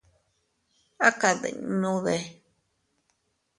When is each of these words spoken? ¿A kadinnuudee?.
¿A 1.07 1.11
kadinnuudee?. 1.21 2.23